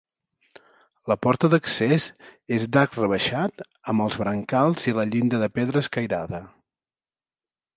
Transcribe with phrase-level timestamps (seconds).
[1.11, 2.07] La porta d'accés
[2.57, 3.63] és d'arc rebaixat,
[3.93, 6.41] amb els brancals i la llinda de pedra escairada.